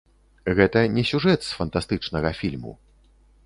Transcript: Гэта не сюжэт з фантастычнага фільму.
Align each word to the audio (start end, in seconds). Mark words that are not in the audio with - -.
Гэта 0.59 0.79
не 0.95 1.03
сюжэт 1.11 1.39
з 1.49 1.59
фантастычнага 1.59 2.35
фільму. 2.43 2.77